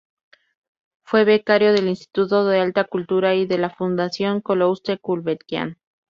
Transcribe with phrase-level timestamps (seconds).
[1.03, 5.77] Fue becario del Instituto da Alta Cultura y de la Fundación Calouste Gulbenkian.